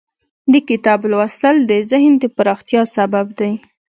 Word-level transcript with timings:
د 0.51 0.53
کتاب 0.69 0.99
لوستل 1.11 1.55
د 1.69 1.71
ذهن 1.91 2.13
د 2.21 2.23
پراختیا 2.35 2.81
سبب 2.95 3.27
دی. 3.39 3.53